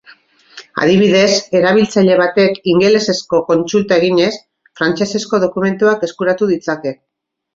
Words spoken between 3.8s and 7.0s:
eginez, frantsesezko dokumentuak eskuratu ditzake.